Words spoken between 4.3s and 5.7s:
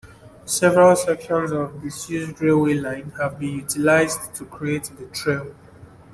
to create the trail.